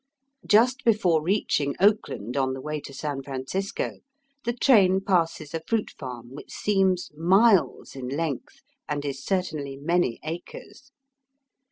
[0.47, 3.99] Just before reaching Oakland, on the way to San Francisco,
[4.45, 10.19] the train passes a fruit farm which seems miles in length, and is certainly many
[10.23, 10.91] acres.